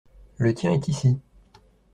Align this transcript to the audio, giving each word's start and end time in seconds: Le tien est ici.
Le 0.39 0.55
tien 0.55 0.71
est 0.71 0.87
ici. 0.87 1.19